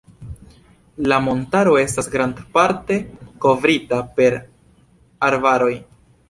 [1.11, 2.97] La montaro estas grandparte
[3.45, 4.33] kovrita per
[5.31, 5.71] arbaroj.